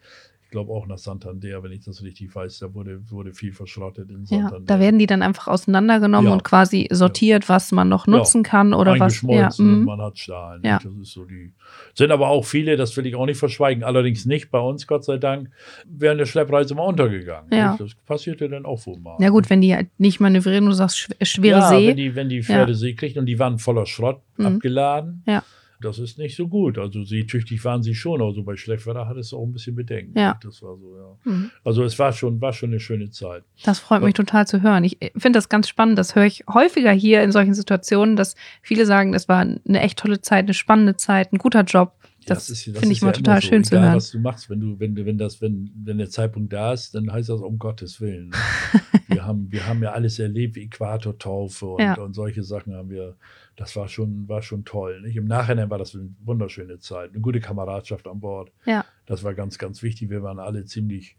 [0.48, 2.60] ich glaube auch nach Santander, wenn ich das richtig weiß.
[2.60, 4.60] Da wurde, wurde viel verschrottet in Ja, Santander.
[4.64, 6.32] da werden die dann einfach auseinandergenommen Ja.
[6.32, 8.12] und quasi sortiert, was man noch Ja.
[8.16, 9.20] nutzen kann oder was.
[9.28, 9.84] Ja, und mhm.
[9.84, 10.60] man hat Stahl.
[10.64, 10.78] Ja.
[10.82, 11.52] Das ist so die.
[11.92, 15.04] Sind aber auch viele, das will ich auch nicht verschweigen, allerdings nicht bei uns, Gott
[15.04, 15.50] sei Dank,
[15.86, 17.52] während der Schleppreise mal untergegangen.
[17.52, 17.72] Ja.
[17.72, 17.82] nicht?
[17.82, 19.18] Das passierte dann auch wohl mal.
[19.20, 21.88] ja gut, wenn die halt nicht manövrieren, du sagst schw- schwere ja, See.
[21.88, 24.46] Wenn die, wenn die Pferde See kriegten und die waren voller Schrott Mhm.
[24.46, 25.22] abgeladen.
[25.26, 25.42] Ja.
[25.80, 26.78] Das ist nicht so gut.
[26.78, 30.18] Also seetüchtig waren sie schon, also bei Schlechtwetter hat es auch ein bisschen Bedenken.
[30.18, 30.38] Ja.
[30.42, 31.32] Das war so, ja.
[31.32, 31.50] Mhm.
[31.64, 33.44] Also es war schon, war schon eine schöne Zeit.
[33.64, 34.84] Das freut mich total zu hören.
[34.84, 35.98] Ich finde das ganz spannend.
[35.98, 39.98] Das höre ich häufiger hier in solchen Situationen, dass viele sagen, es war eine echt
[39.98, 41.92] tolle Zeit, eine spannende Zeit, ein guter Job.
[42.30, 43.48] Das, ist- das finde ich mal ja total so.
[43.48, 43.96] schön zu Egal, hören.
[43.96, 46.94] was du machst, wenn du, wenn du, wenn das, wenn, wenn der Zeitpunkt da ist,
[46.94, 48.28] dann heißt das um Gottes Willen.
[48.30, 48.36] Ne?
[49.08, 51.94] wir haben, wir haben ja alles erlebt, wie Äquatortaufe und, Ja.
[51.94, 53.16] und solche Sachen haben wir.
[53.56, 55.00] Das war schon, war schon toll.
[55.00, 55.16] Nicht?
[55.16, 58.52] Im Nachhinein war das eine wunderschöne Zeit, eine gute Kameradschaft an Bord.
[58.66, 58.84] Ja.
[59.06, 60.10] Das war ganz, ganz wichtig.
[60.10, 61.16] Wir waren alle ziemlich,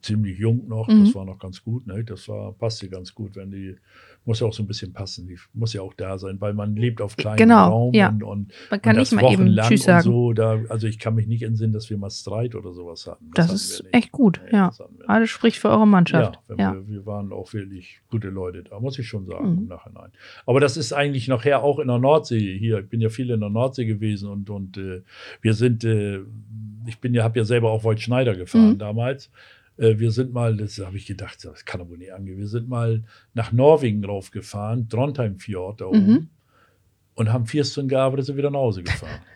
[0.00, 0.86] ziemlich jung noch.
[0.88, 1.04] Mhm.
[1.06, 1.86] Das war noch ganz gut.
[1.88, 2.04] Ne?
[2.04, 3.76] Das war, passte ganz gut, wenn die,
[4.26, 5.26] muss ja auch so ein bisschen passen.
[5.28, 8.08] Die muss ja auch da sein, weil man lebt auf kleinem Genau, Raum ja.
[8.10, 10.02] und, und Man kann und nicht das mal eben Tschüss sagen.
[10.02, 13.30] So, da, also ich kann mich nicht entsinnen, dass wir mal Streit oder sowas hatten.
[13.34, 14.66] Das hatten ist echt gut, Nee, ja.
[14.66, 14.82] das.
[15.06, 16.38] Alles spricht für eure Mannschaft.
[16.50, 16.74] Ja, Ja.
[16.74, 19.58] Wir, wir waren auch wirklich gute Leute da, muss ich schon sagen, Mhm.
[19.58, 20.10] im Nachhinein.
[20.44, 22.80] Aber das ist eigentlich nachher auch in der Nordsee hier.
[22.80, 25.02] Ich bin ja viel in der Nordsee gewesen und, und äh,
[25.40, 26.20] wir sind, äh,
[26.86, 28.78] ich bin ja, habe ja selber auch Voigt Schneider gefahren Mhm.
[28.78, 29.30] damals.
[29.78, 32.38] Äh, wir sind mal, das habe ich gedacht, das kann doch wohl nicht angehen.
[32.38, 36.28] Wir sind mal nach Norwegen raufgefahren, Trondheim Fjord da oben, Mhm.
[37.14, 39.20] und haben vier Stunden gearbeitet, sind wieder nach Hause gefahren.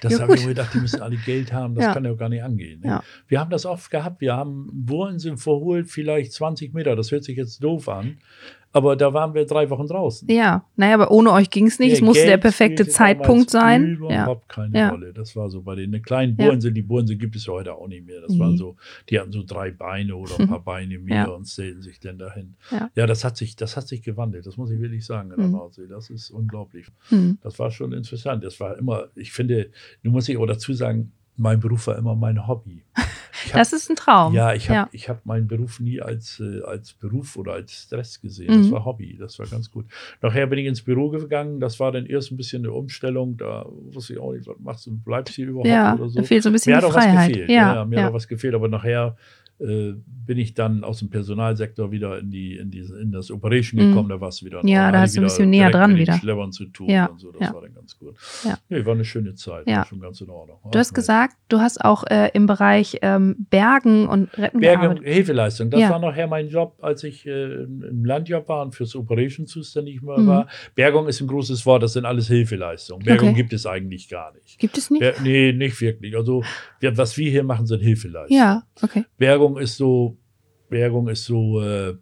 [0.00, 1.92] Das Ja, habe ich mir gedacht, die müssen alle Geld haben, das Ja.
[1.92, 2.80] kann ja auch gar nicht angehen.
[2.80, 2.86] Ne?
[2.86, 3.04] Ja.
[3.28, 4.22] Wir haben das oft gehabt.
[4.22, 6.96] Wir haben Bohrinsel verholt, vielleicht 20 Meter.
[6.96, 8.16] Das hört sich jetzt doof an.
[8.74, 10.28] Aber da waren wir drei Wochen draußen.
[10.28, 11.92] Ja, naja, aber ohne euch ging es nicht.
[11.92, 13.98] es musste Geld der perfekte Zeitpunkt sein.
[14.10, 14.24] Ja.
[14.24, 14.88] Überhaupt keine Ja.
[14.90, 15.12] Rolle.
[15.14, 16.46] Das war so bei den kleinen Ja.
[16.46, 16.74] Bohrinseln.
[16.74, 18.20] Die Bohrinsel gibt es ja heute auch nicht mehr.
[18.20, 18.40] Das Nee.
[18.40, 18.74] waren so,
[19.08, 22.56] die hatten so drei Beine oder ein paar Beine mehr und stellten sich dann dahin.
[22.70, 23.06] Ja.
[23.06, 24.44] das hat sich, das hat sich gewandelt.
[24.44, 25.52] Das muss ich wirklich sagen in der Mhm.
[25.52, 25.86] Nordsee.
[25.88, 26.88] Das ist unglaublich.
[27.10, 27.38] Hm.
[27.42, 28.42] Das war schon interessant.
[28.42, 29.70] Das war immer, ich finde,
[30.02, 32.82] du musst ich auch dazu sagen, mein Beruf war immer mein Hobby.
[32.96, 34.32] Hab- Das ist ein Traum.
[34.32, 35.08] ja, ich habe Ja.
[35.08, 38.46] hab meinen Beruf nie als, äh, als Beruf oder als Stress gesehen.
[38.48, 38.70] Das Mhm.
[38.70, 39.86] war Hobby, das war ganz gut.
[40.22, 43.66] Nachher bin ich ins Büro gegangen, das war dann erst ein bisschen eine Umstellung, da
[43.92, 46.20] wusste ich auch nicht, was machst du, bleibst hier überhaupt Ja, oder so.
[46.20, 47.28] da fehlt so ein bisschen mir die hat auch was Freiheit.
[47.32, 49.16] gefehlt, ja, ja, mir hat auch was gefehlt, aber nachher
[49.58, 53.88] bin ich dann aus dem Personalsektor wieder in, die, in, die, in das Operation Mhm.
[53.90, 54.60] gekommen, da war es wieder.
[54.64, 56.14] Ja, da hast du ein bisschen näher dran wieder.
[56.14, 57.54] Schleppern zu tun Ja, und so, das ja.
[57.54, 58.16] war dann ganz gut.
[58.44, 58.58] Ja.
[58.68, 59.78] Nee, war eine schöne Zeit, Ja.
[59.78, 60.58] war schon ganz in Ordnung.
[60.70, 65.04] Du hast gesagt, du hast auch äh, im Bereich ähm, Bergen und Retten Berge gearbeitet.
[65.06, 65.90] Hilfeleistung, das Ja.
[65.90, 70.18] war nachher mein Job, als ich äh, im Landjob war und fürs Operation zuständig war.
[70.18, 70.26] Mhm.
[70.26, 70.48] war.
[70.74, 73.04] Bergung ist ein großes Wort, das sind alles Hilfeleistungen.
[73.04, 73.36] Bergung Okay.
[73.36, 74.58] gibt es eigentlich gar nicht.
[74.58, 75.00] Gibt es nicht?
[75.00, 76.16] Ber nee, nicht wirklich.
[76.16, 76.42] Also
[76.80, 78.40] wir, was wir hier machen, sind Hilfeleistungen.
[78.42, 79.04] ja, okay.
[79.18, 80.16] Bergung ist so,
[80.68, 81.94] Bergung ist so, äh,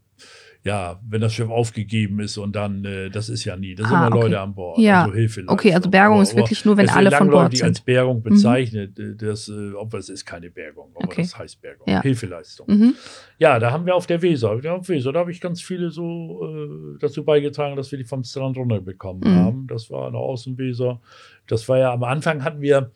[0.65, 3.97] ja, wenn das Schiff aufgegeben ist und dann, äh, das ist ja nie, da sind
[3.97, 4.25] Ah, immer okay.
[4.27, 4.79] Leute an Bord.
[4.79, 5.03] Ja.
[5.03, 5.53] Also Hilfeleistung.
[5.59, 7.85] Okay, also Bergung Aber- ist wirklich nur, wenn alle von Bord langläufig als sind.
[7.85, 8.97] Bergung bezeichnet.
[8.97, 11.23] äh, Das, äh, aber es ist keine Bergung, aber Okay.
[11.23, 11.89] das heißt Bergung.
[11.89, 12.01] Ja.
[12.01, 12.67] Hilfeleistung.
[12.69, 12.95] Mhm.
[13.39, 15.91] Ja, da haben wir auf der Weser, ja, auf Weser, da habe ich ganz viele
[15.91, 19.37] so äh, dazu beigetragen, dass wir die vom Strand runterbekommen Mhm.
[19.37, 19.67] haben.
[19.67, 21.01] Das war eine Außenweser.
[21.49, 22.93] Das war ja am Anfang hatten wir,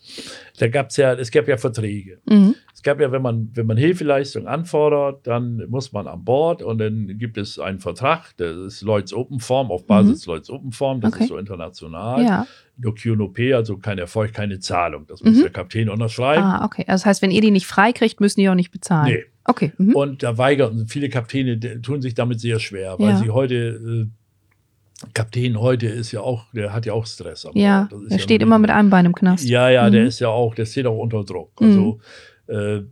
[0.58, 2.18] da gab es ja, es gab ja Verträge.
[2.28, 2.54] Mhm.
[2.72, 6.78] Es gab ja, wenn man, wenn man Hilfeleistung anfordert, dann muss man an Bord und
[6.78, 11.00] dann gibt es einen Vertrag, das ist Lloyds Open Form, auf Basis Lloyds Open Form,
[11.00, 11.14] das Mhm.
[11.14, 11.24] Okay.
[11.24, 12.22] ist so international.
[12.22, 12.46] Ja.
[12.78, 15.06] No Q, no P, also kein Erfolg, keine Zahlung.
[15.06, 15.42] Das muss Mhm.
[15.42, 16.42] der Kapitän unterschreiben.
[16.44, 16.84] Ah, okay.
[16.86, 19.12] Also das heißt, wenn ihr die nicht freikriegt, müssen die auch nicht bezahlen.
[19.14, 19.24] Nee.
[19.44, 19.72] Okay.
[19.78, 19.94] Mhm.
[19.94, 23.16] Und da weigern viele Kapitäne, tun sich damit sehr schwer, weil Ja.
[23.18, 24.06] sie heute, äh,
[25.12, 27.46] Kapitän heute ist ja auch, der hat ja auch Stress.
[27.54, 27.92] Ja, Bord.
[27.92, 29.44] Das ist er ja steht immer mit einem Bein im Knast.
[29.48, 30.08] Ja, ja, der Mhm.
[30.08, 31.60] ist ja auch, der steht auch unter Druck.
[31.60, 31.66] Mhm.
[31.66, 31.98] Also,
[32.46, 32.82] äh,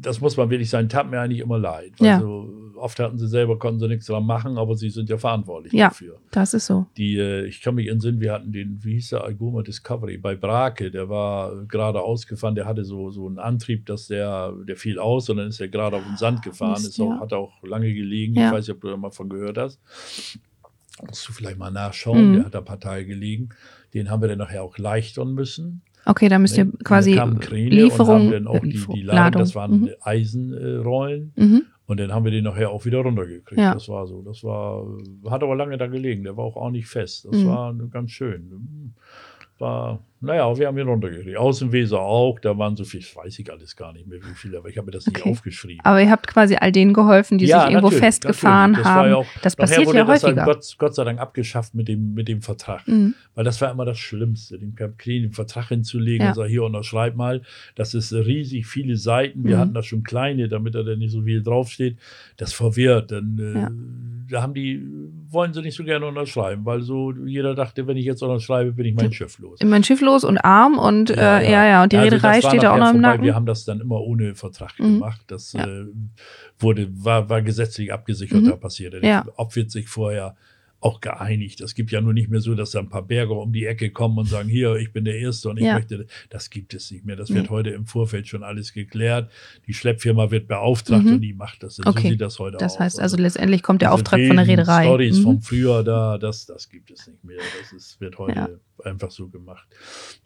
[0.00, 1.92] das muss man wirklich sein, tat mir eigentlich immer leid.
[2.00, 2.14] Ja.
[2.16, 5.74] Also, oft hatten sie selber, konnten sie nichts dran machen, aber sie sind ja verantwortlich
[5.74, 5.88] Ja.
[5.88, 6.16] dafür.
[6.30, 6.86] Das ist so.
[6.96, 10.34] Die, äh, ich kann mich entsinnen, wir hatten den, wie hieß der, Algoma Discovery bei
[10.36, 14.98] Brake, der war gerade ausgefahren, der hatte so, so einen Antrieb, dass der, der fiel
[14.98, 17.20] aus und dann ist er gerade auf den Sand gefahren, Mist, ist auch, ja.
[17.20, 18.32] hat auch lange gelegen.
[18.34, 19.78] Ich weiß nicht, ob du da mal von gehört hast.
[21.06, 22.34] Musst du vielleicht mal nachschauen, Mhm.
[22.36, 23.50] der hat paar Tage gelegen.
[23.94, 25.82] Den haben wir dann nachher auch leichtern müssen.
[26.06, 26.72] Okay, da müsst ihr Ne?
[26.84, 29.90] quasi Lieferung, und haben dann auch die, die Ladung, das waren Mhm.
[30.00, 31.32] Eisenrollen.
[31.36, 31.62] Mhm.
[31.86, 33.60] Und dann haben wir den nachher auch wieder runtergekriegt.
[33.60, 33.74] Ja.
[33.74, 34.22] Das war so.
[34.22, 34.86] Das war,
[35.28, 36.22] hat aber lange da gelegen.
[36.22, 37.24] Der war auch ordentlich fest.
[37.24, 37.46] Das Mhm.
[37.46, 38.94] war ganz schön.
[39.60, 41.36] War, naja, wir haben ihn runtergekriegt.
[41.36, 42.40] Außenweser auch.
[42.40, 44.78] Da waren so viel, das weiß ich alles gar nicht mehr, wie viele, aber ich
[44.78, 45.30] habe mir das nicht Okay.
[45.30, 45.80] aufgeschrieben.
[45.84, 48.84] Aber ihr habt quasi all denen geholfen, die Ja, sich irgendwo festgefahren natürlich.
[48.86, 49.08] Das war haben.
[49.10, 50.44] ja auch- das passiert wurde ja das dann häufiger.
[50.46, 52.88] Gott, Gott sei Dank abgeschafft mit dem, mit dem Vertrag.
[52.88, 53.14] Mhm.
[53.34, 56.28] Weil das war immer das Schlimmste, den Kapitän den Vertrag hinzulegen Ja.
[56.30, 57.42] und sagen, hier unterschreib mal.
[57.74, 59.44] Das ist riesig viele Seiten.
[59.44, 59.60] Wir Mhm.
[59.60, 61.98] hatten da schon kleine, damit da dann nicht so viel draufsteht.
[62.38, 63.10] Das verwirrt.
[63.12, 63.70] Dann, äh, Ja.
[64.30, 64.80] Da haben die,
[65.28, 68.86] wollen sie nicht so gerne unterschreiben, weil so jeder dachte, wenn ich jetzt unterschreibe, bin
[68.86, 69.58] ich mein Schiff los.
[69.64, 71.66] Mein Schiff los und arm und ja, äh, ja.
[71.66, 73.00] ja, und die Also Reederei steht da auch noch im.
[73.00, 73.24] Nacken.
[73.24, 74.94] Wir haben das dann immer ohne Vertrag Mhm.
[74.94, 75.22] gemacht.
[75.26, 75.66] Das Ja.
[75.66, 75.86] äh,
[76.58, 78.48] wurde, war, war gesetzlich abgesichert, Mhm.
[78.50, 79.00] da passierte.
[79.04, 79.26] Ja.
[79.36, 80.36] Ob wird sich vorher
[80.82, 81.60] auch geeinigt.
[81.60, 83.90] Es gibt ja nur nicht mehr so, dass da ein paar Berger um die Ecke
[83.90, 85.74] kommen und sagen, hier, ich bin der Erste und ich Ja.
[85.74, 86.06] möchte.
[86.30, 87.16] Das gibt es nicht mehr.
[87.16, 87.48] Das wird Nee.
[87.50, 89.30] heute im Vorfeld schon alles geklärt.
[89.66, 91.12] Die Schleppfirma wird beauftragt Mhm.
[91.14, 91.76] und die macht das.
[91.76, 92.10] So Okay.
[92.10, 92.80] sieht das heute das aus.
[92.80, 94.84] heißt also letztendlich kommt der Auftrag von der Reederei.
[94.84, 95.22] Stories Mhm.
[95.22, 97.36] vom Frühjahr da, das, das gibt es nicht mehr.
[97.60, 98.48] Das ist, wird heute Ja.
[98.84, 99.68] einfach so gemacht.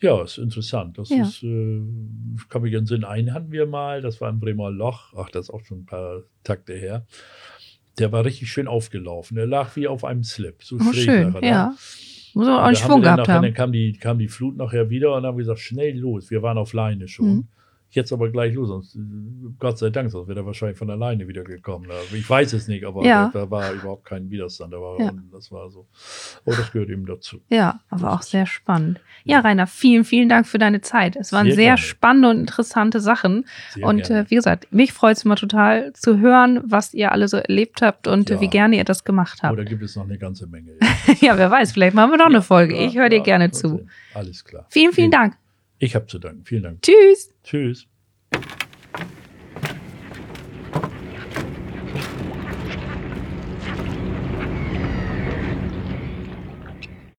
[0.00, 0.98] Ja, ist interessant.
[0.98, 1.22] Das Ja.
[1.22, 1.80] ist, äh,
[2.48, 5.12] kann mich in den Sinn, einen hatten wir mal, das war im Bremer Loch.
[5.16, 7.06] Ach, das ist auch schon ein paar Takte her.
[7.98, 9.36] Der war richtig schön aufgelaufen.
[9.36, 10.62] Der lag wie auf einem Slip.
[10.62, 11.46] So Oh, schräg schön, er da.
[11.46, 11.74] ja.
[12.34, 13.42] Muss aber auch Und einen Schwung gehabt nachher- haben.
[13.44, 16.30] Dann kam die, kam die Flut nachher wieder und dann haben wir gesagt, schnell los.
[16.30, 17.26] Wir waren auf Leine schon.
[17.26, 17.44] Mhm.
[17.94, 18.68] Jetzt aber gleich los.
[18.68, 18.98] Sonst,
[19.58, 21.90] Gott sei Dank, sonst wäre er wahrscheinlich von alleine wieder gekommen.
[21.90, 23.30] Also Ich weiß es nicht, aber Ja.
[23.32, 24.72] da, da war überhaupt kein Widerstand.
[24.72, 25.12] Da war, Ja.
[25.32, 25.86] Das war so.
[26.44, 27.40] Aber das gehört eben dazu.
[27.48, 29.00] Ja, aber auch sehr spannend.
[29.24, 29.40] Ja.
[29.40, 31.16] Rainer, vielen, vielen Dank für deine Zeit.
[31.16, 33.46] Es waren Sehr sehr spannende und interessante Sachen.
[33.72, 37.28] Sehr und äh, wie gesagt, mich freut es immer total zu hören, was ihr alle
[37.28, 38.40] so erlebt habt und Ja.
[38.40, 39.52] wie gerne ihr das gemacht habt.
[39.52, 40.72] Oder gibt es noch eine ganze Menge?
[41.20, 42.76] ja, wer weiß, vielleicht machen wir noch eine Folge.
[42.76, 43.86] Ich höre dir gerne zu.
[44.14, 44.66] Alles klar.
[44.70, 45.36] Vielen, vielen Dank.
[45.84, 46.46] Ich habe zu danken.
[46.46, 46.80] Vielen Dank.
[46.80, 47.34] Tschüss.
[47.42, 47.86] Tschüss.